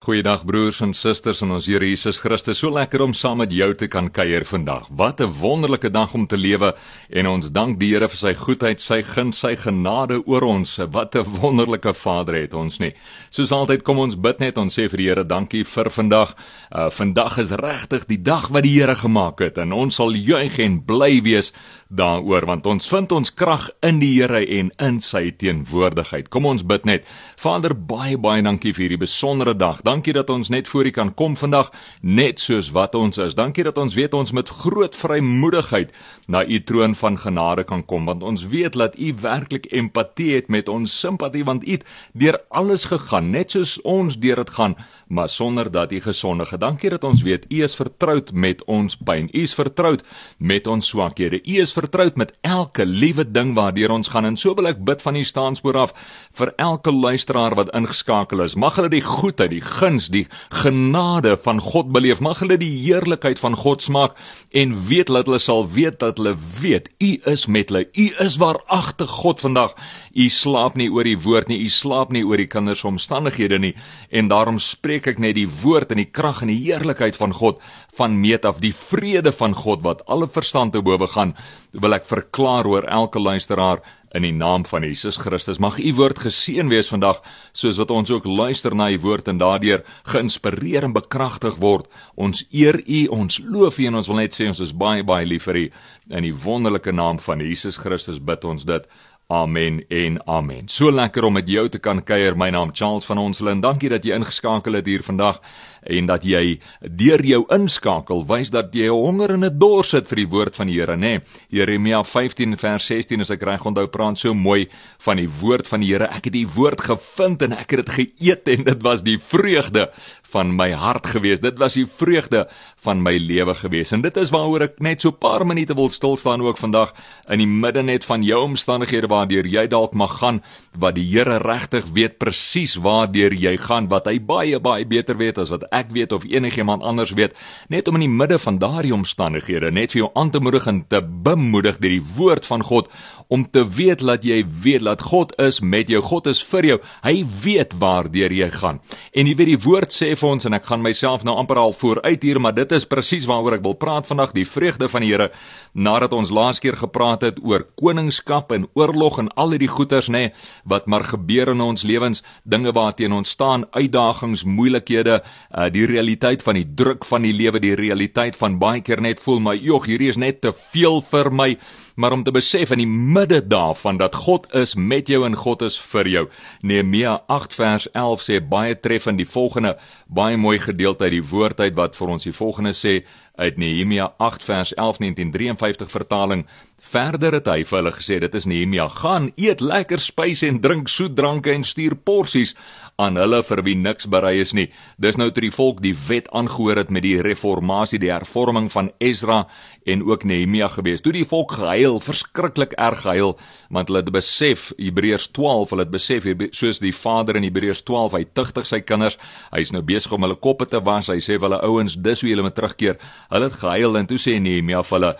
[0.00, 2.56] Goeiedag broers en susters in ons Here Jesus Christus.
[2.62, 4.86] So lekker om saam met jou te kan kuier vandag.
[4.96, 6.74] Wat 'n wonderlike dag om te lewe
[7.10, 10.78] en ons dank die Here vir sy goedheid, sy guns, sy genade oor ons.
[10.90, 12.94] Wat 'n wonderlike Vader het ons nie.
[13.28, 16.34] Soos altyd kom ons bid net ons sê vir die Here dankie vir vandag.
[16.72, 20.58] Uh vandag is regtig die dag wat die Here gemaak het en ons sal juig
[20.58, 21.52] en bly wees
[21.90, 26.28] daaroor want ons vind ons krag in die Here en in sy teenwoordigheid.
[26.30, 27.06] Kom ons bid net.
[27.40, 29.82] Vader, baie baie dankie vir hierdie besondere dag.
[29.86, 31.72] Dankie dat ons net voor U kan kom vandag
[32.02, 33.34] net soos wat ons is.
[33.34, 35.90] Dankie dat ons weet ons met groot vrymoedigheid
[36.30, 40.48] na U troon van genade kan kom want ons weet dat U werklik empatie het
[40.48, 44.76] met ons simpatie want U het deur alles gegaan net soos ons deur dit gaan
[45.10, 46.58] maar sonder dat U gesondige.
[46.58, 49.28] Dankie dat ons weet U is vertroud met ons pyn.
[49.32, 50.04] U is vertroud
[50.38, 51.40] met ons swakhede.
[51.42, 55.02] U is vertroud met elke liewe ding waardeur ons gaan en so wil ek bid
[55.02, 55.94] van U staanspoor af
[56.38, 58.54] vir elke luisteraar wat ingeskakel is.
[58.54, 60.26] Mag hulle die goedheid, die guns, die
[60.62, 62.22] genade van God beleef.
[62.22, 64.14] Mag hulle die heerlikheid van God smaak
[64.54, 67.88] en weet dat hulle sal weet dat hulle weet U is met hulle.
[67.90, 69.74] U is waaragtig God vandag.
[70.14, 71.58] U slaap nie oor die woord nie.
[71.66, 73.74] U slaap nie oor die kinders omstandighede nie.
[74.10, 77.62] En daarom spreek ek net die woord en die krag en die heerlikheid van God
[77.96, 78.60] van meet af.
[78.60, 81.34] Die vrede van God wat alle verstand te bowe gaan
[81.72, 83.80] wil ek verklaar oor elke luisteraar
[84.14, 85.60] in die naam van Jesus Christus.
[85.62, 87.20] Mag u woord geseën wees vandag
[87.52, 91.86] soos wat ons ook luister na u woord en daardeur geïnspireer en bekragtig word.
[92.16, 95.26] Ons eer u ons loof u en ons wil net sê ons is baie baie
[95.26, 95.66] lief vir u.
[96.10, 98.90] In die wonderlike naam van Jesus Christus bid ons dit
[99.30, 100.66] Amen en amen.
[100.66, 102.34] So lekker om met jou te kan kuier.
[102.34, 103.60] My naam Charles van Onselen.
[103.62, 105.38] Dankie dat jy ingeskakel het hier vandag
[105.86, 110.28] en dat jy deur jou inskakel wys dat jy honger en dors het vir die
[110.28, 111.12] woord van die Here, nê?
[111.20, 111.20] Nee,
[111.60, 114.66] Jeremia 15 vers 16 as ek reg onthou praat so mooi
[115.04, 116.10] van die woord van die Here.
[116.10, 119.88] Ek het die woord gevind en ek het dit geëet en dit was die vreugde
[120.34, 121.42] van my hart gewees.
[121.42, 122.46] Dit was die vreugde
[122.82, 123.94] van my lewe gewees.
[123.94, 126.94] En dit is waaroor ek net so 'n paar minute wil stil staan ook vandag
[127.28, 130.40] in die midde net van jou omstandighede waardeur jy dalk mag gaan,
[130.78, 135.38] wat die Here regtig weet presies waardeur jy gaan, wat hy baie baie beter weet
[135.42, 137.36] as wat ek weet of enigiemand anders weet,
[137.68, 140.84] net om in die midde van daardie omstandighede net vir jou aan te moedig en
[140.88, 142.88] te bemoedig deur die woord van God
[143.30, 146.78] om te weet dat jy weet dat God is met jou, God is vir jou.
[147.04, 148.80] Hy weet waardeur jy gaan.
[149.14, 151.74] En jy weet die woord sê vir ons en ek gaan myself nou amper al
[151.76, 155.10] vooruit hier, maar dit is presies waaroor ek wil praat vandag, die vreugde van die
[155.10, 155.30] Here.
[155.74, 160.26] Nadat ons laas keer gepraat het oor koningskap en oorlog en al hierdie goeters nê,
[160.26, 160.32] nee,
[160.70, 166.42] wat maar gebeur in ons lewens, dinge waarteen ons staan, uitdagings, moeilikhede, uh, die realiteit
[166.46, 169.86] van die druk van die lewe, die realiteit van baie keer net voel my, jog,
[169.90, 171.50] hierdie is net te veel vir my
[171.94, 175.62] maar om te besef in die midde daarvan dat God is met jou en God
[175.62, 176.26] is vir jou.
[176.62, 181.60] Nehemia 8 vers 11 sê baie treffend die volgende baie mooi gedeelte uit die woord
[181.60, 183.00] uit wat vir ons die volgende sê
[183.40, 186.46] uit Nehemia 8 vers 11 1953 vertaling.
[186.80, 190.88] Verder het hy vir hulle gesê dit is Nehemia gaan eet lekker spyse en drink
[190.88, 192.54] soet dranke en stuur porsies
[193.00, 194.68] aan hulle vir wie niks berei is nie.
[195.00, 198.90] Dis nou toe die volk die wet aangehoor het met die reformatie, die hervorming van
[199.00, 199.44] Ezra
[199.88, 201.02] en ook Nehemia gewees.
[201.04, 203.36] Toe die volk gehuil, verskriklik erg gehuil,
[203.72, 208.18] want hulle het besef Hebreërs 12, hulle het besef soos die Vader in Hebreërs 12,
[208.18, 209.18] hy tugtig sy kinders.
[209.54, 211.10] Hy's nou besig om hulle koppe te was.
[211.12, 213.00] Hy sê vir hulle ouens, dis hoe julle moet terugkeer.
[213.32, 215.14] Hulle het gehuil en toe sê Nehemia vir hulle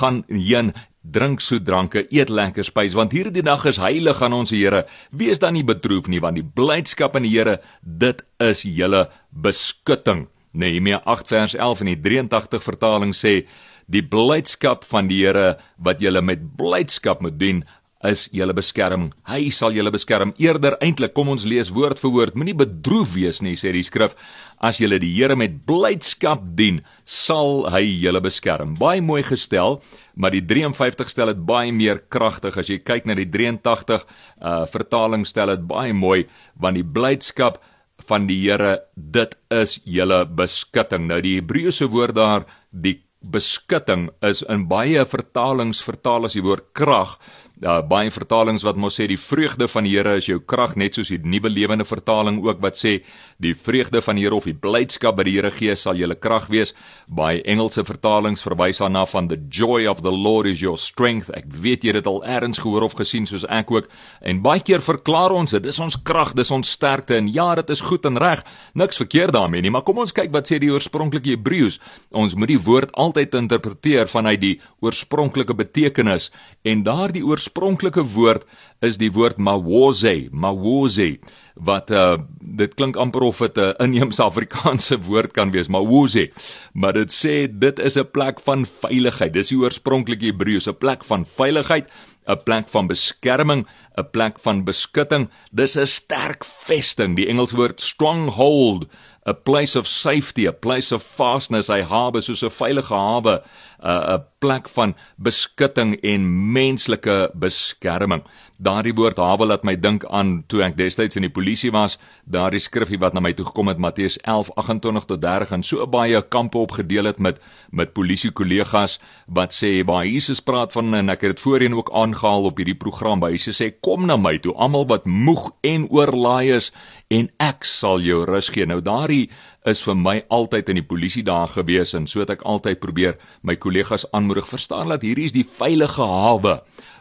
[0.00, 0.72] gaan heen
[1.02, 5.40] drink soet dranke eet lekker spys want hierdie dag is heilig aan ons Here wees
[5.40, 11.00] dan nie bedroef nie want die blydskap in die Here dit is julle beskutting Nehemia
[11.06, 13.44] 8 vers 11 in die 83 vertaling sê
[13.90, 17.64] die blydskap van die Here wat julle met blydskap moet dien
[18.06, 19.10] is julle beskerming.
[19.28, 20.32] Hy sal julle beskerm.
[20.40, 22.38] Eerder eintlik kom ons lees woord vir woord.
[22.38, 24.14] Moenie bedroef wees nie, sê die skrif.
[24.60, 28.74] As julle die Here met blydskap dien, sal hy julle beskerm.
[28.76, 29.78] Baie mooi gestel,
[30.14, 34.66] maar die 53 stel dit baie meer kragtig as jy kyk na die 83 uh
[34.68, 36.26] vertaling stel dit baie mooi
[36.60, 37.62] want die blydskap
[38.08, 41.08] van die Here, dit is julle beskutting.
[41.08, 46.70] Nou die Hebreëse woord daar, die beskutting is in baie vertalings vertaal as die woord
[46.76, 47.18] krag
[47.62, 50.96] uh, baie vertalings wat mos sê die vreugde van die Here is jou krag net
[50.96, 53.00] soos die nuwe lewende vertaling ook wat sê
[53.42, 56.48] die vreugde van die Here of die blydskap by die Here gee sal julle krag
[56.52, 56.72] wees.
[57.06, 61.30] Baie Engelse vertalings verwys daarna van the joy of the Lord is your strength.
[61.36, 63.90] Ek weet jy het dit al eers gehoor of gesien soos ek ook.
[64.22, 67.18] En baie keer verklaar ons dit dis ons krag dis ons sterkte.
[67.20, 68.44] En ja dit is goed en reg.
[68.74, 71.80] Niks verkeerd daarmee nie maar kom ons kyk wat sê die oorspronklike Hebreëus.
[72.16, 76.30] Ons moet die woord altyd interpreteer vanuit die oorspronklike betekenis.
[76.64, 78.44] En daardie oorspronklike oorspronklike woord
[78.80, 81.18] is die woord mawoze, mawoze
[81.60, 86.30] wat uh dit klink amper of dit 'n inheemse Afrikaanse woord kan wees, mawoze.
[86.72, 89.32] Maar dit sê dit is 'n plek van veiligheid.
[89.32, 91.88] Dis die oorspronklike Hebreëus, 'n plek van veiligheid,
[92.26, 93.66] 'n plek van beskerming,
[94.00, 95.28] 'n plek van beskutting.
[95.52, 97.16] Dis 'n sterk vesting.
[97.16, 98.86] Die Engelse woord stronghold,
[99.26, 103.42] a place of safety, a place of fastness, hy hawe soos 'n veilige hawe,
[103.82, 108.22] 'n plek van beskutting en menslike beskerming.
[108.56, 112.60] Daardie woord hawe laat my dink aan toe ek destyds in die polisie was, daardie
[112.60, 116.58] skrifgie wat na my toe gekom het Matteus 11:28 tot 30 en so baie kampe
[116.58, 121.36] opgedeel het met met polisie kollegas wat sê baie Jesus praat van en ek het
[121.36, 124.84] dit voorheen ook aangehaal op hierdie program by Jesus sê kom na my toe almal
[124.86, 126.68] wat moeg en oorlaai is
[127.10, 128.68] en ek sal jou rus gee.
[128.70, 129.24] Nou daardie
[129.66, 133.16] is vir my altyd in die polisie daar gewees en so het ek altyd probeer
[133.42, 136.60] my kollegas aanmoedig verstaan dat hierdie is die veilige hawe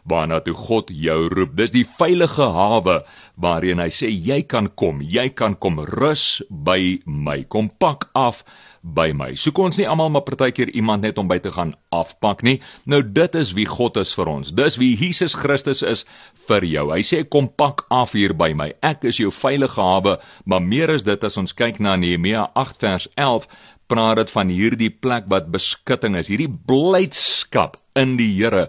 [0.10, 1.54] waarna toe God jou roep.
[1.60, 3.04] Dis die veilige hawe
[3.38, 7.44] waarheen hy sê jy kan kom, jy kan kom rus by my.
[7.54, 8.42] Kom pak af
[8.82, 9.32] by my.
[9.40, 12.60] Soek ons nie almal maar partykeer iemand net om by te gaan afpak nie.
[12.90, 14.54] Nou dit is wie God is vir ons.
[14.56, 16.06] Dis wie Jesus Christus is
[16.48, 16.90] vir jou.
[16.94, 18.72] Hy sê kom pak af hier by my.
[18.86, 22.80] Ek is jou veilige hawe, maar meer is dit as ons kyk na Nehemia 8
[22.86, 23.50] vers 11
[23.90, 28.68] praat dit van hierdie plek wat beskutting is, hierdie blydskap in die Here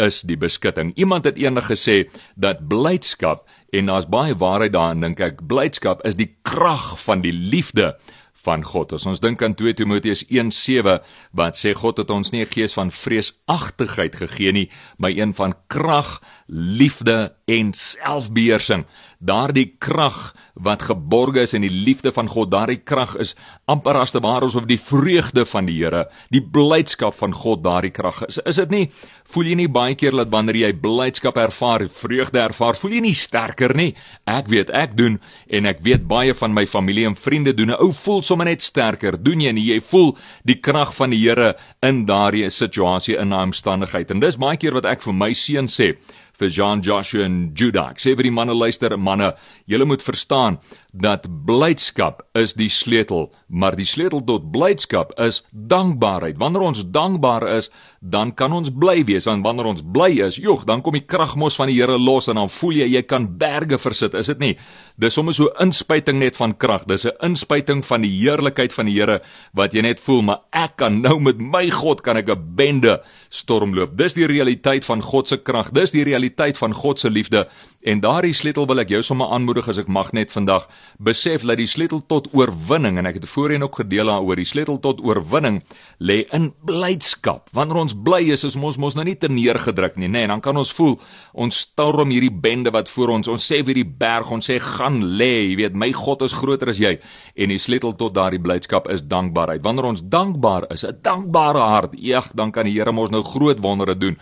[0.00, 0.94] is die beskutting.
[0.96, 2.04] Iemand het eendag gesê
[2.40, 3.44] dat blydskap
[3.76, 7.92] en daar's baie waarheid daarin dink ek blydskap is die krag van die liefde
[8.42, 8.92] van God.
[8.92, 11.00] As ons dink aan 2 Timoteus 1:7
[11.36, 15.54] wat sê God het ons nie 'n gees van vreesagtigheid gegee nie, maar een van
[15.66, 18.86] krag, liefde en selfbeheersing.
[19.20, 20.30] Daardie krag
[20.64, 23.34] wat geborge is in die liefde van God, daardie krag is
[23.68, 27.92] amper as te ware of die vreugde van die Here, die blydskap van God daardie
[27.92, 28.38] krag is.
[28.48, 28.86] Is dit nie?
[29.28, 33.16] Voel jy nie baie keer dat wanneer jy blydskap ervaar, vreugde ervaar, voel jy nie
[33.16, 33.90] sterker nie?
[34.24, 35.18] Ek weet ek doen
[35.52, 37.74] en ek weet baie van my familie en vriende doen.
[37.76, 39.20] 'n Ou voel sommer net sterker.
[39.20, 39.68] Doen jy nie?
[39.74, 44.10] Jy voel die krag van die Here in daardie situasie in 'n omstandigheid.
[44.10, 45.96] En dis baie keer wat ek vir my seun sê
[46.40, 47.90] vir Jean Joshua en Judah.
[47.94, 49.34] Ek sê vir die manne luister, manne,
[49.70, 50.58] julle moet verstaan
[50.92, 56.38] dat blydskap is die sleutel, maar die sleutel tot blydskap is dankbaarheid.
[56.40, 57.70] Wanneer ons dankbaar is,
[58.00, 59.28] dan kan ons bly wees.
[59.30, 62.28] En wanneer ons bly is, joeg, dan kom die krag mos van die Here los
[62.28, 64.54] en dan voel jy jy kan berge versit, is dit nie?
[65.00, 66.84] Dis sommer so inspuiting net van krag.
[66.86, 69.20] Dis 'n inspuiting van die heerlikheid van die Here
[69.54, 73.00] wat jy net voel, maar ek kan nou met my God kan ek 'n bende
[73.28, 73.96] stormloop.
[73.96, 75.70] Dis die realiteit van God se krag.
[75.72, 77.48] Dis die realiteit van God se liefde.
[77.82, 80.68] En daardie sleutel wil ek jou sommer aanmoedig as ek mag net vandag
[80.98, 84.80] besef dat die sleutel tot oorwinning en ek het voorheen ook gedeel daaroor die sleutel
[84.82, 85.60] tot oorwinning
[85.98, 87.48] lê in blydskap.
[87.56, 90.42] Wanneer ons bly is, is ons mos nou nie te neergedruk nie, nê, nee, dan
[90.44, 90.98] kan ons voel
[91.32, 93.30] ons storm hierdie bende wat voor ons.
[93.30, 96.72] Ons sê vir die berg, ons sê gaan lê, jy weet, my God is groter
[96.72, 96.96] as jy.
[97.36, 99.64] En die sleutel tot daardie blydskap is dankbaarheid.
[99.64, 103.58] Wanneer ons dankbaar is, 'n dankbare hart, eeg, dan kan die Here mos nou groot
[103.60, 104.16] wondere doen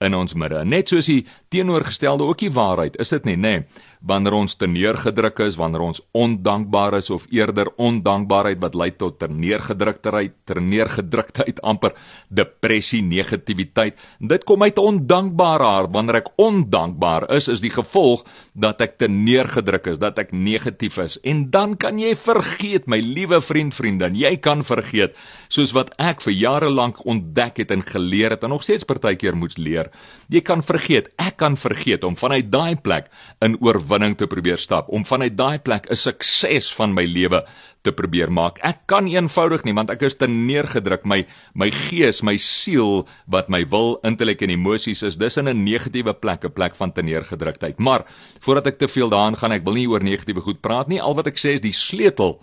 [0.00, 0.64] in ons midde.
[0.64, 3.56] Net soos die teenoorgestelde ook die waarheid, is dit nie, nê?
[3.60, 8.90] Nee wanneer ons te neergedruk is, wanneer ons ondankbaar is of eerder ondankbaarheid wat lei
[8.98, 11.94] tot ter neergedruktheid, ter neergedruktheid amper
[12.28, 14.00] depressie, negativiteit.
[14.18, 15.92] Dit kom uit ondankbare hart.
[15.94, 18.24] Wanneer ek ondankbaar is, is die gevolg
[18.58, 21.18] dat ek te neergedruk is, dat ek negatief is.
[21.26, 25.16] En dan kan jy vergeet, my liewe vriend, vriendin, jy kan vergeet
[25.52, 29.36] soos wat ek vir jare lank ontdek het en geleer het en nog steeds partykeer
[29.38, 29.92] moet leer.
[30.32, 33.10] Jy kan vergeet, ek kan vergeet om vanuit daai plek
[33.42, 37.44] in oor oorwinning te probeer stap om vanuit daai plek 'n sukses van my lewe
[37.82, 38.58] te probeer maak.
[38.62, 43.48] Ek kan eenvoudig nie want ek is te neergedruk my my gees, my siel wat
[43.48, 47.02] my wil, intellek en emosies is dis in 'n negatiewe plek, 'n plek van te
[47.02, 47.78] neergedruktheid.
[47.78, 48.04] Maar
[48.40, 51.00] voordat ek te veel daaraan gaan, ek wil nie oor negatiewe goed praat nie.
[51.00, 52.40] Al wat ek sê is die sleutel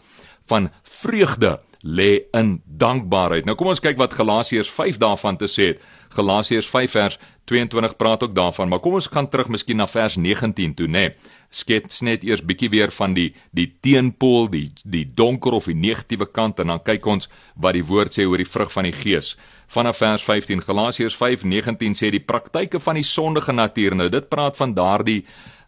[0.48, 3.46] van vreugde lê in dankbaarheid.
[3.46, 5.82] Nou kom ons kyk wat Galasiërs 5 daarvan te sê het.
[6.16, 10.16] Galasiërs 5 vers 22 praat ook daarvan, maar kom ons gaan terug miskien na vers
[10.16, 11.10] 19 toe, nê.
[11.10, 15.78] Nee skets net eers bietjie weer van die die teenpool, die die donker of die
[15.78, 18.96] negatiewe kant en dan kyk ons wat die woord sê oor die vrug van die
[18.96, 19.36] gees.
[19.70, 23.96] Vanaf vers 15 Galasiërs 5:19 sê die praktyke van die sondige natuur.
[23.96, 25.26] Nou dit praat van daardie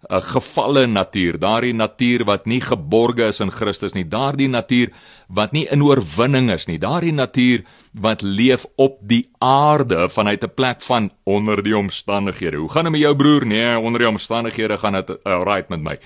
[0.09, 4.89] 'n uh, gefalle natuur, daardie natuur wat nie geborge is in Christus nie, daardie natuur
[5.29, 7.61] wat nie in oorwinning is nie, daardie natuur
[7.93, 12.57] wat leef op die aarde vanuit 'n plek van onder die omstandighede.
[12.57, 13.45] Hoe gaan dit met jou broer?
[13.45, 15.99] Nee, onder die omstandighede gaan dit uh, right met my.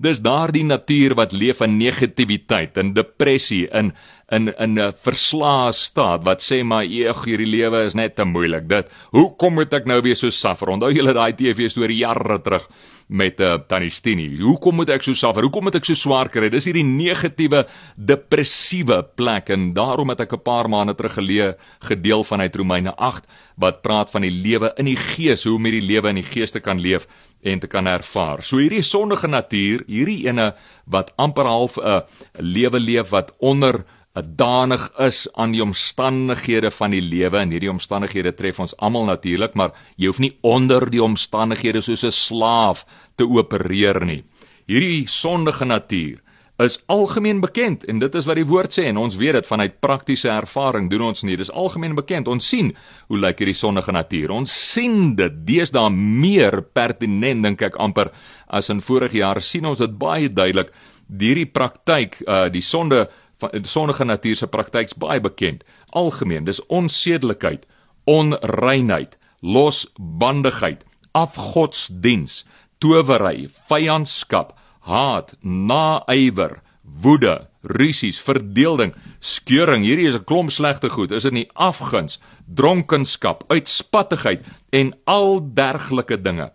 [0.00, 3.92] Dis daardie natuur wat leef in negativiteit, in depressie, in
[4.32, 8.68] in in 'n verslae staat wat sê maar eeg hierdie lewe is net te moeilik.
[8.68, 10.70] Dit hoekom moet ek nou weer so suffer?
[10.70, 12.68] Onthou julle daai TV storie jare terug
[13.08, 14.38] met uh, Tannie Stini.
[14.38, 15.42] Hoekom moet ek so suffer?
[15.42, 16.48] Hoekom moet ek so swaar kry?
[16.48, 17.66] Dis hierdie negatiewe
[17.96, 23.26] depressiewe plek en daarom het ek 'n paar maande terug geleë gedeel vanuit Romeine 8
[23.58, 26.52] wat praat van die lewe in die gees, hoe om hierdie lewe in die gees
[26.52, 27.06] te kan leef
[27.42, 28.42] en te kan ervaar.
[28.42, 30.54] So hierdie sondige natuur, hierdie ene
[30.86, 32.02] wat amper half 'n
[32.38, 38.32] lewe leef wat onder danig is aan die omstandighede van die lewe en hierdie omstandighede
[38.34, 42.84] tref ons almal natuurlik maar jy hoef nie onder die omstandighede soos 'n slaaf
[43.16, 44.24] te opereer nie
[44.66, 46.18] hierdie sondige natuur
[46.64, 49.78] is algemeen bekend en dit is wat die woord sê en ons weet dit vanuit
[49.80, 51.38] praktiese ervaring doen ons nie.
[51.38, 52.28] Dis algemeen bekend.
[52.28, 52.72] Ons sien
[53.08, 54.34] hoe lyk hierdie sondige natuur.
[54.34, 55.40] Ons sien dit.
[55.46, 58.12] Deesdae meer pertinent dink ek amper
[58.48, 60.74] as in vorige jare sien ons dit baie duidelik.
[61.10, 63.06] Hierdie praktyk uh, die sonde
[63.40, 65.64] van sondige natuur se praktyks baie bekend.
[65.96, 67.64] Algemeen, dis onsedelikheid,
[68.04, 70.84] onreinheid, losbandigheid,
[71.16, 72.44] afgodsdiens,
[72.80, 74.54] towery, vyandskap,
[74.86, 79.84] haat, naaiwer, woede, rusies, verdeelding, skeuring.
[79.84, 81.10] Hierdie is 'n klomp slegte goed.
[81.10, 86.52] Is dit nie afguns, dronkenskap, uitspattigheid en al dergelike dinge?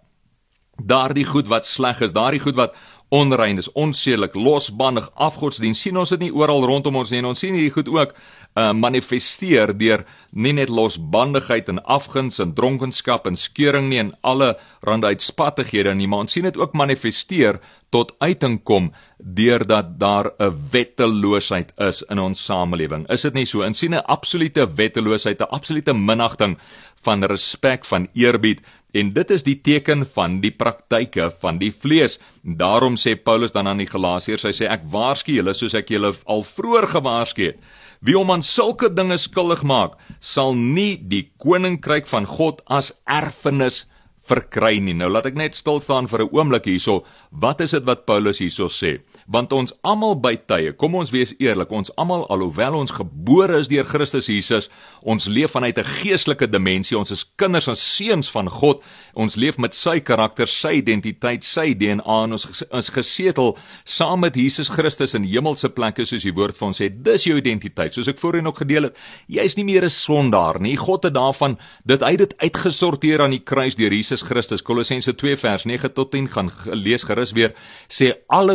[0.83, 2.75] Daardie goed wat sleg is, daardie goed wat
[3.09, 5.81] onrein is, onsedelik, losbandig, afgodsdiens.
[5.81, 8.15] sien ons dit nie oral rondom ons nie en ons sien hierdie goed ook
[8.55, 14.53] uh manifesteer deur nie net losbandigheid en afguns en dronkenskap en skeuring nie en alle
[14.81, 17.59] rande uitspattighede nie, maar ons sien dit ook manifesteer
[17.91, 23.09] tot uiting kom deurdat daar 'n wetteloosheid is in ons samelewing.
[23.09, 23.63] Is dit nie so?
[23.63, 26.57] Ons sien 'n absolute wetteloosheid, 'n absolute minagting
[27.03, 28.61] van respek, van eerbied
[28.95, 32.15] En dit is die teken van die praktyke van die vlees.
[32.43, 36.13] Daarom sê Paulus dan aan die Galasiërs, hy sê ek waarsku julle soos ek julle
[36.31, 37.59] al vroeër gewaarsku het.
[38.05, 43.83] Wie om aan sulke dinge skuldig maak, sal nie die koninkryk van God as erfenis
[44.25, 44.95] verkry nie.
[44.97, 47.03] Nou laat ek net stil staan vir 'n oomblik hierso.
[47.31, 49.01] Wat is dit wat Paulus hierso sê?
[49.25, 53.69] Want ons almal by tye, kom ons wees eerlik, ons almal alhoewel ons gebore is
[53.71, 54.67] deur Christus Jesus,
[55.01, 56.97] ons leef vanuit 'n geestelike dimensie.
[56.97, 58.83] Ons is kinders en seuns van God.
[59.15, 64.35] Ons leef met sy karakter, sy identiteit, sy DNA en ons is gesetel saam met
[64.35, 66.89] Jesus Christus in hemelse plekke soos die woord vir ons sê.
[66.89, 67.93] Dis jou identiteit.
[67.93, 70.75] Soos ek voorheen ook gedeel het, jy is nie meer 'n sondaar nie.
[70.75, 74.61] God het daarvan dit uit dit uitgesorteer aan die kruis deur Jesus Christus.
[74.61, 77.53] Kolossense 2 vers 9 tot 10 gaan lees gerus weer
[77.89, 78.53] sê alle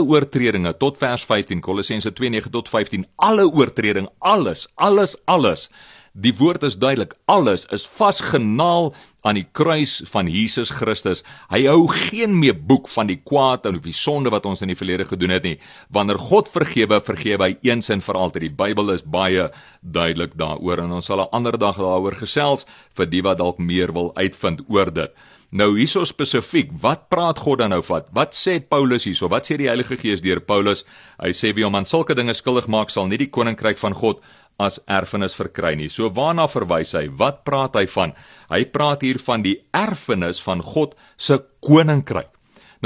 [0.60, 5.70] oortredinge tot vers 15 Kolossense 2:9 tot 15 alle oortreding alles alles alles
[6.12, 11.22] Die woord is duidelik alles is vasgenaal aan die kruis van Jesus Christus.
[11.52, 14.76] Hy hou geen meer boek van die kwaad en die sonde wat ons in die
[14.76, 15.60] verlede gedoen het nie.
[15.88, 18.42] Wanneer God vergewe, vergewe hy eens en vir altyd.
[18.42, 19.52] Die Bybel is baie
[19.82, 23.92] duidelik daaroor en ons sal 'n ander dag daaroor gesels vir die wat dalk meer
[23.92, 25.14] wil uitvind oor dit.
[25.50, 28.04] Nou hierso spesifiek, wat praat God dan nou van?
[28.14, 29.26] Wat sê Paulus hierso?
[29.32, 30.84] Wat sê die Heilige Gees deur Paulus?
[31.18, 34.22] Hy sê wie om aan sulke dinge skuldig maak, sal nie die koninkryk van God
[34.62, 35.88] as erfenis verkry nie.
[35.90, 37.08] So waarna verwys hy?
[37.18, 38.14] Wat praat hy van?
[38.52, 42.30] Hy praat hier van die erfenis van God se koninkryk.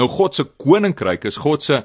[0.00, 1.82] Nou God se koninkryk is God se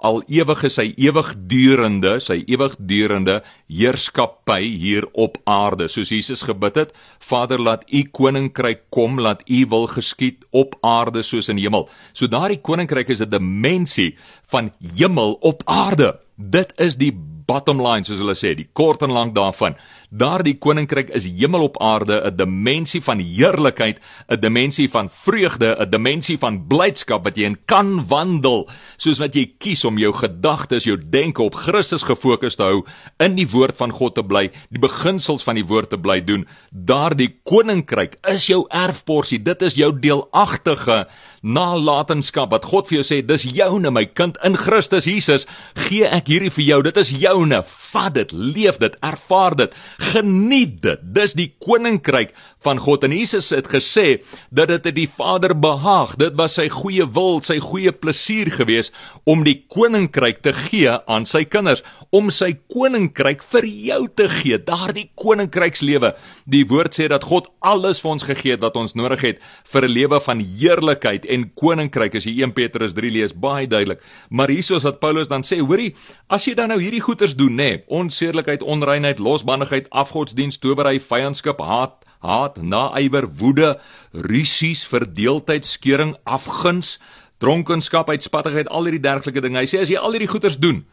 [0.00, 5.88] al ewig is hy ewigdurende, sy ewigdurende heerskappy hier op aarde.
[5.88, 11.22] Soos Jesus gebid het, Vader, laat U koninkryk kom, laat U wil geskied op aarde
[11.22, 11.88] soos in hemel.
[12.12, 14.16] So daardie koninkryk is 'n dimensie
[14.50, 16.18] van hemel op aarde.
[16.36, 17.12] Dit is die
[17.46, 19.76] bottom line soos hulle sê, die kort en lank daarvan.
[20.10, 25.90] Daardie koninkryk is hemel op aarde, 'n dimensie van heerlikheid, 'n dimensie van vreugde, 'n
[25.90, 30.84] dimensie van blydskap wat jy in kan wandel, soos wat jy kies om jou gedagtes,
[30.84, 32.84] jou denke op Christus gefokus te hou,
[33.18, 36.46] in die woord van God te bly, die beginsels van die woord te bly doen.
[36.70, 39.42] Daardie koninkryk is jou erfporsie.
[39.42, 41.06] Dit is jou deelagtige
[41.42, 46.26] nalatenskap wat God vir jou sê, dis joune my kind in Christus Jesus, gee ek
[46.26, 46.82] hierdie vir jou.
[46.82, 47.64] Dit is joune.
[47.94, 49.74] Vat dit, leef dit, ervaar dit,
[50.12, 51.02] geniet dit.
[51.14, 52.32] Dis die koninkryk
[52.64, 54.06] van God en Jesus het gesê
[54.50, 56.16] dat dit het die Vader behaag.
[56.18, 58.90] Dit was sy goeie wil, sy goeie plesier gewees
[59.28, 61.84] om die koninkryk te gee aan sy kinders,
[62.14, 64.58] om sy koninkryk vir jou te gee.
[64.58, 66.14] Daardie koninkrykslewe.
[66.50, 69.86] Die woord sê dat God alles vir ons gegee het wat ons nodig het vir
[69.86, 72.14] 'n lewe van heerlikheid en koninkryk.
[72.14, 74.00] As jy 1 Petrus 3 lees, baie duidelik.
[74.30, 75.94] Maar hiersoos wat Paulus dan sê, hoorie,
[76.28, 81.60] as jy dan nou hierdie goeters doen, nê, nee, onsedelikheid, onreinheid, losbandigheid, afgodsdienst, towery, vyandskap,
[81.60, 83.74] haat, haat, naaiwer, woede,
[84.12, 86.98] rusies, verdeeldheid, skeuring, afguns,
[87.42, 89.60] dronkenskap, uitspattigheid, al hierdie dergelike dinge.
[89.60, 90.84] Hy sê as jy al hierdie goeders doen,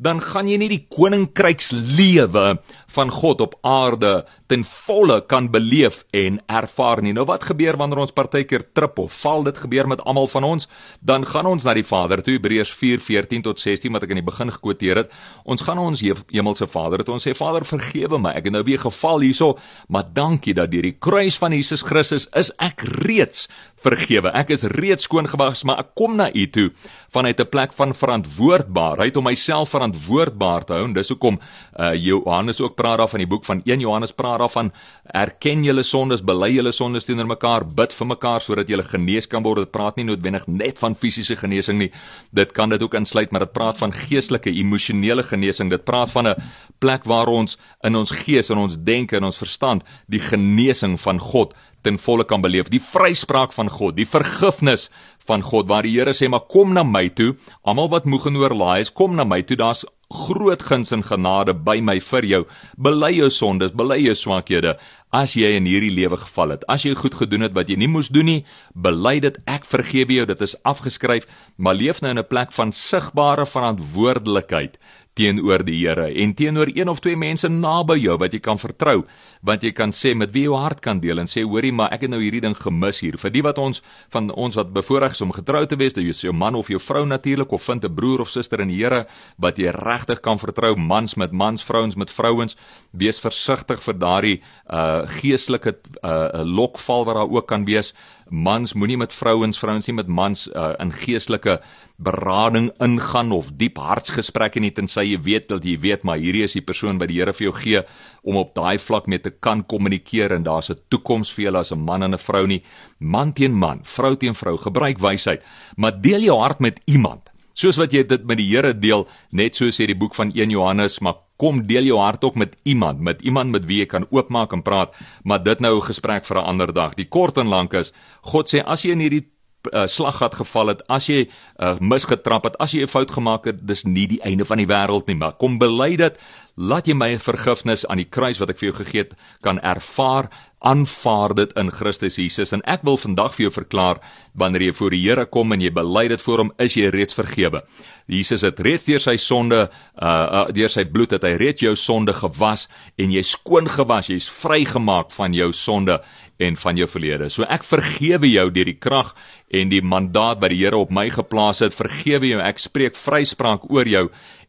[0.00, 2.46] dan gaan jy nie die koninkrykslewe
[2.94, 7.12] van God op aarde ten volle kan beleef en ervaar nie.
[7.14, 9.44] Nou wat gebeur wanneer ons partykeer trip of val?
[9.46, 10.66] Dit gebeur met almal van ons.
[11.00, 14.26] Dan gaan ons na die Vader toe, Hebreërs 4:14 tot 16 wat ek in die
[14.26, 15.14] begin gekwoteer het.
[15.44, 17.14] Ons gaan na ons hemelse Vader toe.
[17.14, 18.34] Ons sê Vader, vergewe my.
[18.40, 22.26] Ek het nou weer geval hierso, maar dankie dat deur die kruis van Jesus Christus
[22.34, 23.46] is ek reeds
[23.80, 24.32] vergewe.
[24.36, 26.70] Ek is reeds skoon gewas, maar ek kom na U toe
[27.10, 30.92] vanuit 'n plek van verantwoordbaarheid om myself verantwoordbaar te hou.
[30.92, 31.40] Dis hoekom
[31.80, 34.72] uh, Johannes ook praat daar van die boek van 1 Johannes praat daarvan
[35.04, 39.44] erken julle sondes, bely julle sondes teenoor mekaar, bid vir mekaar sodat julle genees kan
[39.46, 39.64] word.
[39.64, 41.90] Dit praat nie noodwendig net van fisiese genesing nie.
[42.36, 45.70] Dit kan dit ook insluit, maar dit praat van geestelike, emosionele genesing.
[45.72, 46.36] Dit praat van 'n
[46.78, 51.18] plek waar ons in ons gees en ons denke en ons verstand die genesing van
[51.18, 52.68] God ten volle kan beleef.
[52.68, 54.90] Die vryspraak van God, die vergifnis
[55.26, 58.36] van God waar die Here sê maar kom na my toe, almal wat moeg en
[58.36, 59.56] oorlaai is, kom na my toe.
[59.56, 62.40] Daar's groot guns en genade by my vir jou.
[62.76, 64.76] Bely jou sondes, bely jou swakhede.
[65.14, 67.90] As jy in hierdie lewe geval het, as jy goed gedoen het wat jy nie
[67.90, 68.40] moes doen nie,
[68.74, 69.38] bely dit.
[69.50, 70.26] Ek vergewe jou.
[70.30, 71.26] Dit is afgeskryf,
[71.58, 74.78] maar leef nou in 'n plek van sigbare verantwoordelikheid
[75.18, 79.02] teenoor die Here en teenoor een of twee mense naby jou wat jy kan vertrou
[79.46, 82.06] want jy kan sê met wie jou hart kan deel en sê hoorie maar ek
[82.06, 83.82] het nou hierdie ding gemis hier vir die wat ons
[84.14, 86.80] van ons wat bevoorreg is om getrou te wees dat jy jou man of jou
[86.80, 89.06] vrou natuurlik of vind 'n broer of suster in die Here
[89.38, 92.56] wat jy regtig kan vertrou mans met mans vrouens met vrouens.
[92.92, 97.94] Wees versigtig vir daardie uh geestelike uh lokval wat daar ook kan wees.
[98.28, 101.60] Mans moenie met vrouens vrouens nie met mans uh, in geestelike
[101.98, 106.54] berading ingaan of diep hartsgesprekke nie tensy jy weet dat jy weet maar hierdie is
[106.56, 107.82] die persoon wat die Here vir jou gee
[108.22, 111.72] om op daai vlak mee te kan kommunikeer en daar's 'n toekoms vir julle as
[111.72, 112.62] 'n man en 'n vrou nie.
[112.98, 115.42] Man teen man vrou teen vrou gebruik wysheid.
[115.76, 119.54] Maar deel jou hart met iemand soos wat jy dit met die Here deel net
[119.54, 123.00] so sê die boek van 1 Johannes maar kom deel jou hart ook met iemand,
[123.00, 124.92] met iemand met wie jy kan oopmaak en praat,
[125.24, 126.94] maar dit nou 'n gesprek vir 'n ander dag.
[126.94, 127.92] Die kort en lank is,
[128.22, 129.26] God sê as jy in hierdie
[129.72, 133.66] uh, slaggat geval het, as jy uh, misgetrap het, as jy 'n fout gemaak het,
[133.66, 136.18] dis nie die einde van die wêreld nie, maar kom bely dit,
[136.56, 140.28] laat jy my vergifnis aan die kruis wat ek vir jou gegee het kan ervaar
[140.60, 144.00] aanvaar dit in Christus Jesus en ek wil vandag vir jou verklaar
[144.36, 147.16] wanneer jy voor die Here kom en jy bely dit voor hom is jy reeds
[147.16, 147.62] vergewe.
[148.10, 151.72] Jesus het reeds deur sy sonde uh, uh deur sy bloed het hy reeds jou
[151.80, 152.66] sonde gewas
[153.00, 155.96] en jy skoon gewas, jy's vrygemaak van jou sonde
[156.40, 157.28] en van jou verlede.
[157.28, 159.12] So ek vergewe jou deur die krag
[159.52, 161.76] en die mandaat wat die Here op my geplaas het.
[161.76, 162.40] Vergewe jou.
[162.42, 164.08] Ek spreek vryspraak oor jou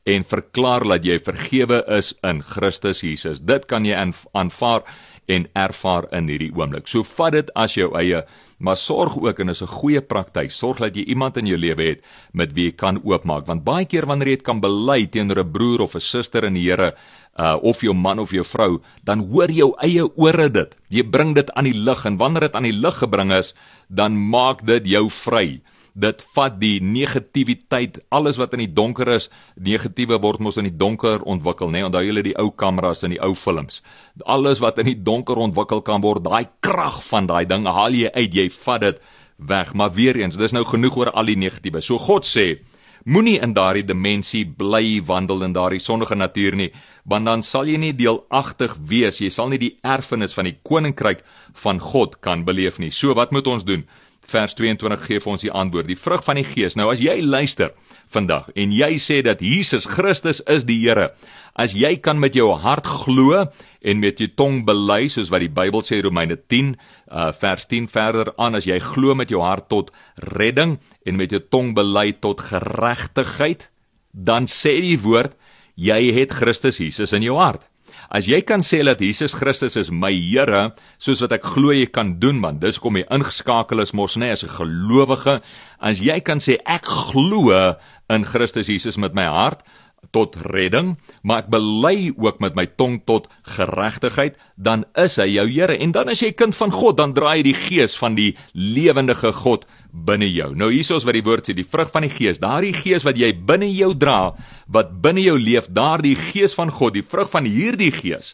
[0.09, 3.41] en verklaar dat jy vergewe is in Christus Jesus.
[3.43, 4.87] Dit kan jy aanvaar
[5.27, 6.87] en ervaar in hierdie oomblik.
[6.87, 8.23] So vat dit as jou eie,
[8.59, 10.51] maar sorg ook en is 'n goeie praktyk.
[10.51, 13.85] Sorg dat jy iemand in jou lewe het met wie jy kan oopmaak, want baie
[13.85, 16.95] keer wanneer jy dit kan bely teenoor 'n broer of 'n suster in die Here,
[17.37, 20.75] uh of jou man of jou vrou, dan hoor jou eie ore dit.
[20.89, 23.53] Jy bring dit aan die lig en wanneer dit aan die lig gebring is,
[23.89, 25.61] dan maak dit jou vry
[25.93, 30.77] dit vat die negativiteit, alles wat in die donker is, negatiewe word mos in die
[30.77, 31.81] donker ontwikkel, nê?
[31.81, 31.89] Nee?
[31.89, 33.81] Onthou julle die ou kameras en die ou films.
[34.23, 38.11] Alles wat in die donker ontwikkel kan word, daai krag van daai ding haal jy
[38.15, 39.01] uit, jy vat dit
[39.41, 39.73] weg.
[39.73, 41.81] Maar weer eens, dis nou genoeg oor al die negatiewe.
[41.83, 42.61] So God sê,
[43.03, 46.69] moenie in daardie dimensie bly wandel in daardie sondige natuur nie,
[47.03, 51.25] want dan sal jy nie deelagtig wees, jy sal nie die erfenis van die koninkryk
[51.63, 52.91] van God kan beleef nie.
[52.93, 53.87] So wat moet ons doen?
[54.31, 56.77] Vers 22 gee vir ons die antwoord, die vrug van die Gees.
[56.79, 57.73] Nou as jy luister
[58.11, 61.11] vandag en jy sê dat Jesus Christus is die Here,
[61.53, 65.51] as jy kan met jou hart glo en met jou tong bely soos wat die
[65.51, 69.69] Bybel sê Romeine 10 uh, vers 10 verder aan as jy glo met jou hart
[69.71, 69.91] tot
[70.31, 73.69] redding en met jou tong bely tot geregtigheid,
[74.11, 75.35] dan sê die woord
[75.75, 77.70] jy het Christus Jesus in jou hart.
[78.11, 81.85] As jy kan sê dat Jesus Christus is my Here, soos wat ek glo jy
[81.95, 85.39] kan doen man, dis kom jy ingeskakel is mos nê as 'n gelowige,
[85.79, 87.77] as jy kan sê ek glo
[88.09, 89.63] in Christus Jesus met my hart,
[90.11, 95.45] tot redding, maar ek bely ook met my tong tot geregtigheid, dan is hy jou
[95.51, 98.33] Here en dan as jy kind van God, dan draai jy die gees van die
[98.53, 100.51] lewendige God binne jou.
[100.55, 103.31] Nou hiersoos wat die woord sê, die vrug van die gees, daardie gees wat jy
[103.35, 104.33] binne jou dra,
[104.71, 108.33] wat binne jou leef, daardie gees van God, die vrug van hierdie gees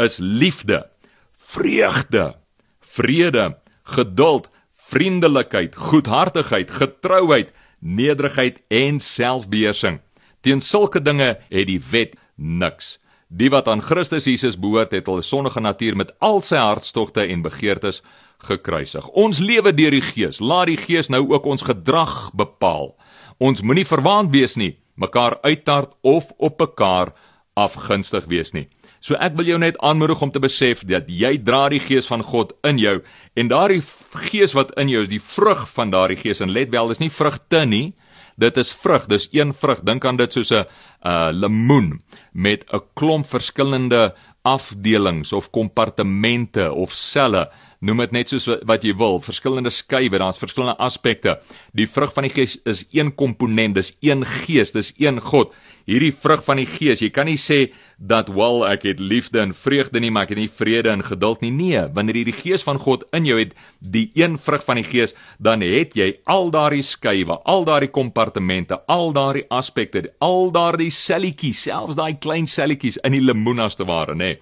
[0.00, 0.86] is liefde,
[1.36, 2.30] vreugde,
[2.80, 3.50] vrede,
[3.84, 4.48] geduld,
[4.90, 10.00] vriendelikheid, goedhartigheid, getrouheid, nederigheid en selfbeheersing.
[10.40, 12.98] Teen sulke dinge het die wet niks.
[13.28, 17.44] Die wat aan Christus Jesus behoort, het hulle sondige natuur met al sy hartstogte en
[17.44, 18.00] begeertes
[18.48, 19.06] gekruisig.
[19.14, 20.40] Ons lewe deur die Gees.
[20.40, 22.94] Laat die Gees nou ook ons gedrag bepaal.
[23.38, 27.14] Ons moenie verwaand wees nie, mekaar uittart of op mekaar
[27.56, 28.66] afgunstig wees nie.
[29.00, 32.20] So ek wil jou net aanmoedig om te besef dat jy dra die gees van
[32.24, 32.98] God in jou
[33.38, 33.80] en daardie
[34.28, 37.12] gees wat in jou is, die vrug van daardie gees en let wel, dis nie
[37.12, 37.86] vrugte nie.
[38.40, 39.82] Dit is vrug, dis een vrug.
[39.84, 40.64] Dink aan dit soos 'n
[41.06, 42.00] uh lemoen
[42.32, 47.50] met 'n klomp verskillende afdelings of kompartemente of selle
[47.80, 51.38] noem dit net soos wat jy wil, verskillende skywe, daar's verskillende aspekte.
[51.76, 55.54] Die vrug van die Gees is een komponent, dis een Gees, dis een God.
[55.88, 59.54] Hierdie vrug van die Gees, jy kan nie sê dat wel ek het liefde en
[59.56, 61.50] vreugde nie, maar ek het nie vrede en geduld nie.
[61.56, 64.86] Nee, wanneer jy die Gees van God in jou het, die een vrug van die
[64.86, 70.92] Gees, dan het jy al daardie skywe, al daardie kompartemente, al daardie aspekte, al daardie
[70.94, 74.36] selletjies, selfs daai klein selletjies in die lemoen as te ware, nê.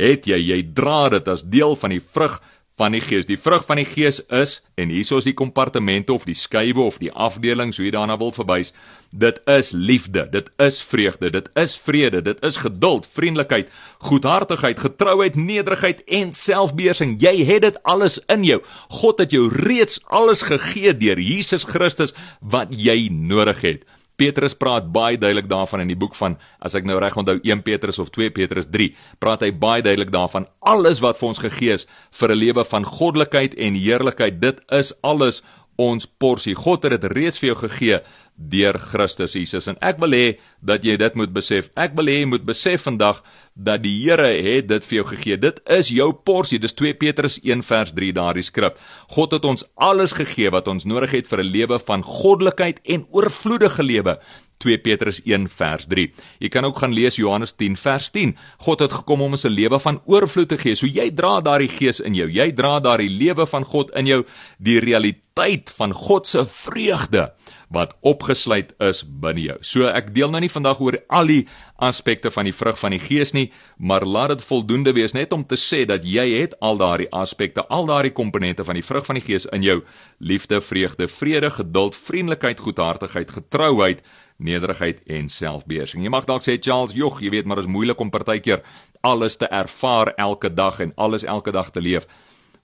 [0.00, 2.38] Het jy jy dra dit as deel van die vrug
[2.78, 3.26] van die Gees.
[3.28, 6.98] Die vrug van die Gees is en hierso is die kompartemente of die skywe of
[7.02, 8.72] die afdelings hoe jy daarna wil verwys.
[9.10, 13.68] Dit is liefde, dit is vreugde, dit is vrede, dit is geduld, vriendelikheid,
[14.06, 17.18] goedhartigheid, getrouheid, nederigheid en selfbeheersing.
[17.20, 18.60] Jy het dit alles in jou.
[19.02, 23.88] God het jou reeds alles gegee deur Jesus Christus wat jy nodig het.
[24.20, 27.64] Petrus praat baie duidelik daarvan in die boek van as ek nou reg onthou 1
[27.64, 28.90] Petrus of 2 Petrus 3
[29.22, 30.48] praat hy baie duidelik daarvan.
[30.60, 31.86] Alles wat vir ons gegee is
[32.20, 35.42] vir 'n lewe van goddelikheid en heerlikheid dit is alles
[35.80, 36.54] ons porsie.
[36.54, 38.00] God het dit reeds vir jou gegee
[38.40, 40.26] deur Christus Jesus en ek wil hê
[40.64, 41.68] dat jy dit moet besef.
[41.76, 43.20] Ek wil hê jy moet besef vandag
[43.54, 45.36] dat die Here het dit vir jou gegee.
[45.36, 46.58] Dit is jou porsie.
[46.58, 48.78] Dis 2 Petrus 1 vers 3 daardie skrif.
[49.12, 53.06] God het ons alles gegee wat ons nodig het vir 'n lewe van goddelikheid en
[53.10, 54.18] oorvloedige lewe.
[54.60, 56.06] 2 Petrus 1 vers 3.
[56.44, 58.36] Jy kan ook gaan lees Johannes 10 vers 10.
[58.66, 60.74] God het gekom om ons 'n lewe van oorvloed te gee.
[60.74, 62.28] So jy dra daardie gees in jou.
[62.28, 64.24] Jy dra daardie lewe van God in jou,
[64.58, 67.32] die realiteit van God se vreugde
[67.70, 69.56] wat opgesluit is binne jou.
[69.62, 71.44] So ek deel nou nie vandag oor al die
[71.78, 75.44] aspekte van die vrug van die gees nie, maar laat dit voldoende wees net om
[75.46, 79.20] te sê dat jy het al daardie aspekte, al daardie komponente van die vrug van
[79.20, 79.80] die gees in jou:
[80.18, 84.02] liefde, vreugde, vrede, geduld, vriendelikheid, goedhartigheid, getrouheid,
[84.40, 86.02] nederigheid en selfbeheersing.
[86.02, 88.62] Jy mag dalk sê Charles, "Jog, jy weet, maar dit is moeilik om partykeer
[89.00, 92.06] alles te ervaar elke dag en alles elke dag te leef."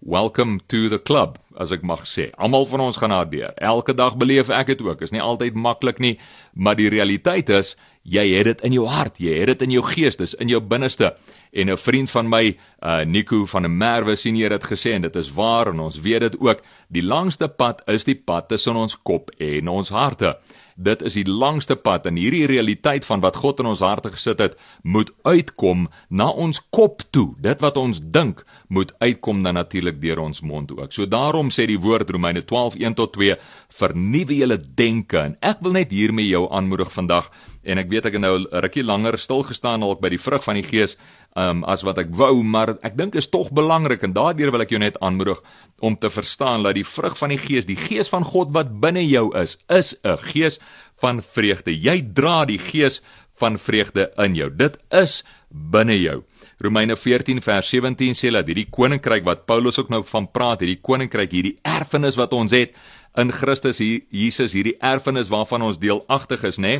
[0.01, 2.29] Welcome to the club, as ek mag sê.
[2.37, 3.55] Almal van ons gaan daardeur.
[3.57, 5.01] Elke dag beleef ek dit ook.
[5.03, 6.19] Is nie altyd maklik nie,
[6.53, 9.83] maar die realiteit is jy het dit in jou hart, jy het dit in jou
[9.89, 11.15] gees, dis in jou binneste.
[11.53, 15.03] En 'n vriend van my, uh Nico van der Merwe sien hier dit gesê en
[15.03, 16.61] dit is waar en ons weet dit ook.
[16.89, 20.37] Die langste pad is die pad tussen ons kop en ons harte
[20.77, 24.41] dit is die langste pad en hierdie realiteit van wat God in ons harte gesit
[24.43, 27.33] het, moet uitkom na ons kop toe.
[27.43, 30.93] Dit wat ons dink, moet uitkom dan natuurlik deur ons mond ook.
[30.93, 33.37] So daarom sê die woord Romeine 12:1 tot 2,
[33.69, 37.31] vernuwe julle denke en ek wil net hiermee jou aanmoedig vandag
[37.65, 40.61] en ek weet ek het nou rukkie langer stil gestaan al by die vrug van
[40.61, 40.97] die gees
[41.37, 44.72] um, as wat ek wou, maar ek dink is tog belangrik en daardeur wil ek
[44.75, 45.42] jou net aanmoedig
[45.85, 49.05] om te verstaan dat die vrug van die Gees, die Gees van God wat binne
[49.05, 50.59] jou is, is 'n Gees
[51.01, 51.72] van vreugde.
[51.72, 53.03] Jy dra die Gees
[53.37, 54.51] van vreugde in jou.
[54.51, 56.25] Dit is binne jou.
[56.61, 60.81] Romeine 14 vers 17 sê dat hierdie koninkryk wat Paulus ook nou van praat, hierdie
[60.81, 62.73] koninkryk, hierdie erfenis wat ons het,
[63.16, 66.73] in Christus hier Jesus hierdie erfenis waarvan ons deelagtig is nê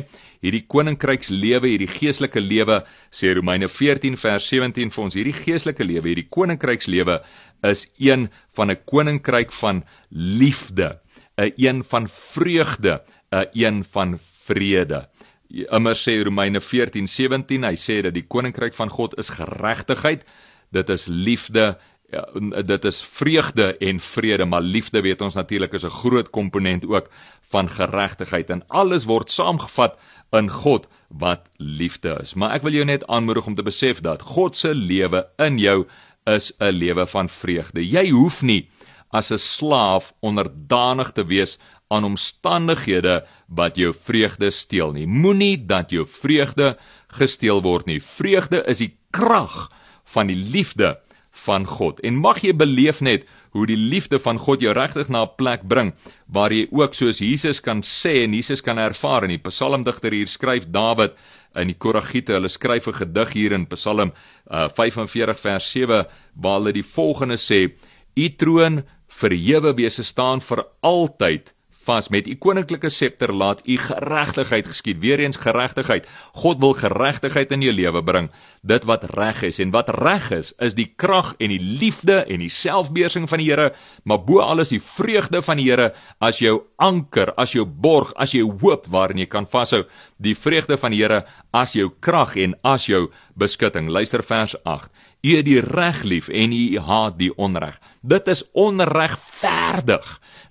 [0.45, 5.17] hierdie koninkrykslewe hierdie geestelike lewe sê Romeine 14 vers 17 vir ons.
[5.17, 7.19] Hierdie geestelike lewe hierdie koninkrykslewe
[7.65, 10.99] is een van 'n koninkryk van liefde
[11.37, 15.07] 'n een van vreugde 'n een van vrede
[15.49, 20.25] immer sê Romeine 14:17 hy sê dat die koninkryk van God is geregtigheid
[20.71, 22.23] dit is liefde Ja,
[22.63, 27.09] dit is vreugde en vrede, maar liefde weet ons natuurlik is 'n groot komponent ook
[27.51, 29.99] van geregtigheid en alles word saamgevat
[30.31, 32.33] in God wat liefde is.
[32.33, 35.85] Maar ek wil jou net aanmoedig om te besef dat God se lewe in jou
[36.25, 37.89] is 'n lewe van vreugde.
[37.89, 38.69] Jy hoef nie
[39.11, 45.07] as 'n slaaf onderdanig te wees aan omstandighede wat jou vreugde steel nie.
[45.07, 46.75] Moenie dat jou vreugde
[47.07, 47.99] gesteel word nie.
[48.03, 49.67] Vreugde is die krag
[50.03, 50.97] van die liefde
[51.45, 51.99] van God.
[51.99, 55.63] En mag jy beleef net hoe die liefde van God jou regtig na 'n plek
[55.63, 55.93] bring
[56.27, 60.27] waar jy ook soos Jesus kan sê en Jesus kan ervaar en die psalmdigter hier
[60.27, 61.13] skryf Dawid
[61.55, 64.11] in die Koragiete, hulle skryf 'n gedig hier in Psalm
[64.51, 67.73] uh, 45 vers 7 waar hulle die volgende sê:
[68.15, 71.53] U troon verhewe wese staan vir altyd
[71.87, 74.99] vas met u koninklike septer laat u geregtigheid geskied.
[75.03, 76.07] Weereens geregtigheid.
[76.35, 78.29] God wil geregtigheid in jou lewe bring.
[78.67, 82.43] Dit wat reg is en wat reg is, is die krag en die liefde en
[82.43, 83.71] die selfbeheersing van die Here,
[84.03, 88.35] maar bo alles die vreugde van die Here as jou anker, as jou borg, as
[88.35, 89.85] jou hoop waarin jy kan vashou.
[90.19, 91.23] Die vreugde van die Here
[91.55, 93.07] as jou krag en as jou
[93.39, 93.87] beskutting.
[93.87, 94.91] Luister vers 8.
[95.27, 97.75] U het die reg lief en u haat die onreg.
[97.99, 100.05] Dit is onregverdig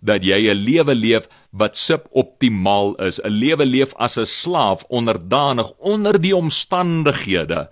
[0.05, 5.73] dat jy 'n lewe leef wat suboptimaal is, 'n lewe leef as 'n slaaf onderdanig
[5.79, 7.71] onder die omstandighede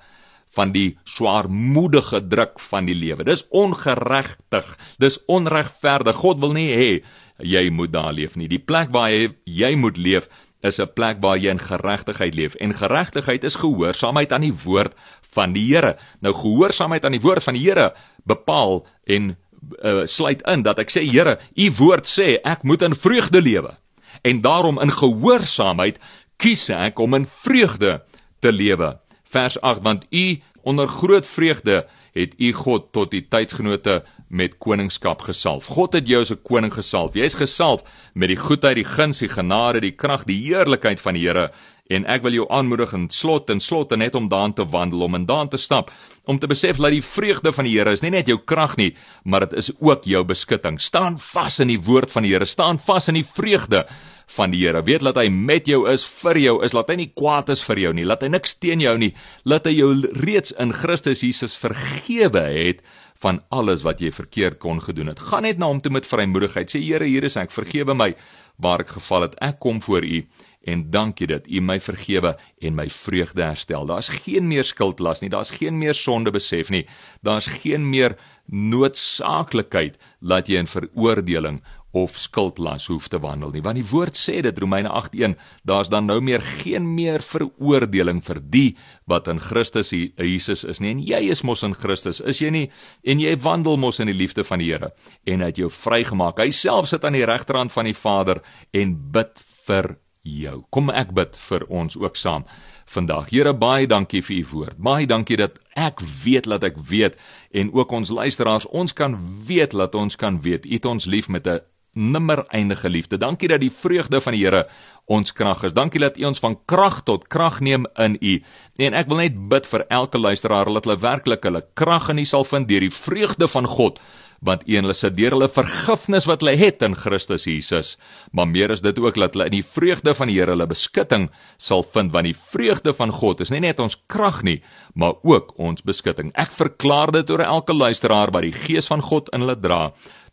[0.55, 3.25] van die swaarmoedige druk van die lewe.
[3.25, 4.79] Dis ongeregtig.
[4.99, 6.17] Dis onregverdig.
[6.17, 7.03] God wil nie hê
[7.39, 8.49] jy moet daar leef nie.
[8.49, 10.29] Die plek waar jy, jy moet leef
[10.65, 14.95] is 'n plek waar jy in geregtigheid leef en geregtigheid is gehoorsaamheid aan die woord
[15.35, 15.97] van die Here.
[16.21, 17.93] Nou gehoorsaamheid aan die woord van die Here
[18.25, 19.37] bepaal en
[19.83, 23.77] uh, sluit in dat ek sê Here, u woord sê ek moet in vreugde lewe.
[24.23, 25.99] En daarom in gehoorsaamheid
[26.37, 28.03] kies ek om in vreugde
[28.41, 28.99] te lewe.
[29.25, 35.23] Vers 8 want u onder groot vreugde het u God tot die tydsgenote met koningskap
[35.23, 35.67] gesalf.
[35.67, 37.15] God het jou as 'n koning gesalf.
[37.15, 37.83] Jy's gesalf
[38.15, 41.51] met die goedheid, die guns, die genade, die krag, die heerlikheid van die Here
[41.93, 45.05] en ek wil jou aanmoedig in slot en slot en net om daan te wandel,
[45.05, 45.91] om in daan te stap,
[46.25, 48.95] om te besef dat die vreugde van die Here is nie net jou krag nie,
[49.25, 50.81] maar dit is ook jou beskutting.
[50.81, 53.85] Staan vas in die woord van die Here, staan vas in die vreugde
[54.33, 54.81] van die Here.
[54.87, 57.83] Weet dat hy met jou is, vir jou is, laat hy nie kwaad is vir
[57.85, 59.13] jou nie, laat hy niks teen jou nie,
[59.45, 59.93] laat hy jou
[60.25, 62.81] reeds in Christus Jesus vergewe het
[63.23, 65.21] van alles wat jy verkeerd kon gedoen het.
[65.31, 66.71] Gaan net na hom toe met vrymoedigheid.
[66.71, 68.15] Sê Here, hier is ek, vergewe my
[68.63, 69.39] waar ek geval het.
[69.43, 70.25] Ek kom voor U
[70.65, 73.87] en dankie dat U my vergewe en my vreugde herstel.
[73.87, 76.87] Daar's geen meer skuldlas nie, daar's geen meer sonde besef nie.
[77.23, 81.63] Daar's geen meer noodsaaklikheid laat jy in veroordeling
[81.95, 83.63] of skuldlas hoef te wandel nie.
[83.63, 88.41] Want die woord sê dit Romeine 8:1 daar's dan nou meer geen meer veroordeling vir
[88.43, 88.77] die
[89.07, 90.91] wat in Christus Jesus is nie.
[90.91, 92.71] En jy is mos in Christus is jy nie?
[93.05, 94.91] En jy wandel mos in die liefde van die Here
[95.25, 96.39] en hy het jou vrygemaak.
[96.39, 100.65] Hy self sit aan die regterhand van die Vader en bid vir jou.
[100.71, 102.45] Kom ek bid vir ons ook saam
[102.91, 103.29] vandag.
[103.31, 104.79] Here baie dankie vir u woord.
[104.79, 107.15] Baie dankie dat ek weet dat ek weet
[107.53, 109.15] en ook ons luisteraars ons kan
[109.47, 110.67] weet dat ons kan weet.
[110.67, 111.61] U het ons lief met 'n
[111.95, 113.19] nimmer eindige liefde.
[113.19, 114.67] Dankie dat die vreugde van die Here
[115.05, 115.75] ons krag is.
[115.77, 118.35] Dankie dat U ons van krag tot krag neem in U.
[118.77, 122.27] En ek wil net bid vir elke luisteraar dat hulle werklik hulle krag in U
[122.29, 124.01] sal vind deur die vreugde van God
[124.45, 127.95] want een hulle sit deur hulle vergifnis wat hulle het in Christus Jesus.
[128.37, 131.31] Maar meer is dit ook dat hulle in die vreugde van die Here hulle beskutting
[131.57, 134.61] sal vind want die vreugde van God is nie net ons krag nie,
[134.95, 136.33] maar ook ons beskutting.
[136.37, 139.83] Ek verklaar dit oor elke luisteraar wat die gees van God in hulle dra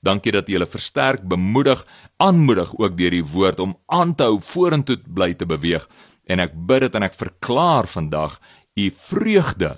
[0.01, 1.83] Dankie dat jy hulle versterk, bemoedig,
[2.17, 5.85] aanmoedig ook deur die woord om aan te hou vorentoe bly te beweeg.
[6.25, 8.39] En ek bid dit en ek verklaar vandag
[8.79, 9.75] u vreugde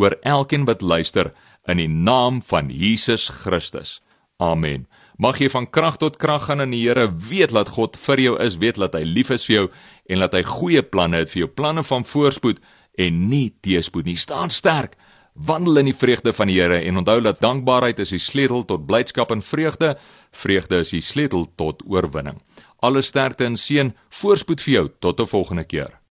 [0.00, 1.32] oor elkeen wat luister
[1.68, 4.00] in die naam van Jesus Christus.
[4.40, 4.86] Amen.
[5.20, 8.34] Mag jy van krag tot krag gaan in die Here, weet dat God vir jou
[8.40, 9.66] is, weet dat hy lief is vir jou
[10.12, 12.60] en dat hy goeie planne het vir jou, planne van voorspoed
[13.00, 14.16] en nie teëspoed nie.
[14.20, 14.96] Staan sterk
[15.36, 18.86] wandel in die vreugde van die Here en onthou dat dankbaarheid is die sleutel tot
[18.86, 19.96] blydskap en vreugde.
[20.32, 22.40] Vreugde is die sleutel tot oorwinning.
[22.80, 25.95] Alle sterkte en seën, voorspoed vir jou tot 'n volgende keer.